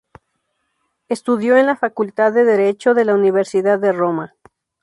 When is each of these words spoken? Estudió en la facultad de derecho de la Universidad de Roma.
Estudió 1.09 1.57
en 1.57 1.67
la 1.67 1.75
facultad 1.75 2.33
de 2.33 2.43
derecho 2.43 2.95
de 2.95 3.05
la 3.05 3.13
Universidad 3.13 3.77
de 3.77 3.91
Roma. 3.91 4.33